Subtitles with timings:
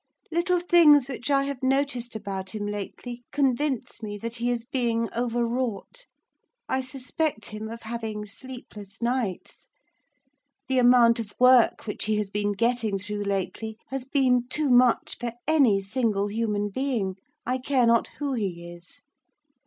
[0.31, 5.07] Little things which I have noticed about him lately convince me that he is being
[5.15, 6.07] overwrought.
[6.67, 9.67] I suspect him of having sleepless nights.
[10.67, 15.17] The amount of work which he has been getting through lately has been too much
[15.19, 19.01] for any single human being, I care not who he is.